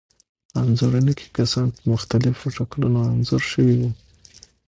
[0.61, 3.91] انځورونو کې کسان په مختلفو شکلونو انځور شوي وو.